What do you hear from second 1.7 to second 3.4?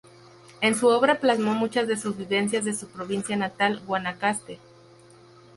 de sus vivencias de su provincia